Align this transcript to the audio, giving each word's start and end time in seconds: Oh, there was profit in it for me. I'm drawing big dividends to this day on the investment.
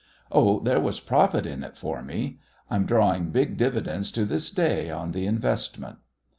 Oh, 0.31 0.59
there 0.59 0.79
was 0.79 0.99
profit 0.99 1.45
in 1.45 1.63
it 1.63 1.77
for 1.77 2.01
me. 2.01 2.39
I'm 2.71 2.87
drawing 2.87 3.29
big 3.29 3.55
dividends 3.55 4.11
to 4.13 4.25
this 4.25 4.49
day 4.49 4.89
on 4.89 5.11
the 5.11 5.27
investment. 5.27 5.99